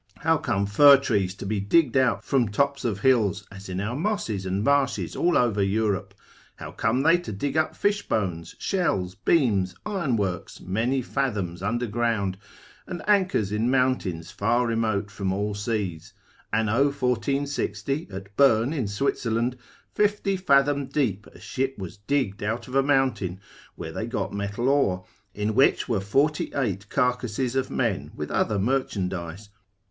how 0.17 0.35
come 0.35 0.65
fir 0.65 0.97
trees 0.97 1.35
to 1.35 1.45
be 1.45 1.59
digged 1.59 1.95
out 1.95 2.23
from 2.23 2.49
tops 2.49 2.83
of 2.83 3.01
hills, 3.01 3.45
as 3.51 3.69
in 3.69 3.79
our 3.79 3.95
mosses, 3.95 4.47
and 4.47 4.63
marshes 4.63 5.15
all 5.15 5.37
over 5.37 5.61
Europe? 5.61 6.15
How 6.55 6.71
come 6.71 7.03
they 7.03 7.19
to 7.19 7.31
dig 7.31 7.55
up 7.55 7.75
fish 7.75 8.01
bones, 8.07 8.55
shells, 8.57 9.13
beams, 9.13 9.75
ironworks, 9.85 10.59
many 10.59 11.03
fathoms 11.03 11.61
under 11.61 11.85
ground, 11.85 12.39
and 12.87 13.03
anchors 13.07 13.51
in 13.51 13.69
mountains 13.69 14.31
far 14.31 14.65
remote 14.65 15.11
from 15.11 15.31
all 15.31 15.53
seas? 15.53 16.13
Anno 16.51 16.85
1460 16.85 18.07
at 18.11 18.35
Bern 18.35 18.73
in 18.73 18.87
Switzerland 18.87 19.55
50 19.93 20.35
fathom 20.35 20.87
deep 20.87 21.27
a 21.27 21.39
ship 21.39 21.77
was 21.77 21.97
digged 21.97 22.41
out 22.41 22.67
of 22.67 22.73
a 22.73 22.81
mountain, 22.81 23.39
where 23.75 23.91
they 23.91 24.07
got 24.07 24.33
metal 24.33 24.67
ore, 24.67 25.05
in 25.35 25.53
which 25.53 25.87
were 25.87 26.01
48 26.01 26.89
carcasses 26.89 27.55
of 27.55 27.69
men, 27.69 28.11
with 28.15 28.31
other 28.31 28.57
merchandise. 28.57 29.49